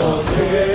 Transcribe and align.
어 0.00 0.22
네. 0.52 0.67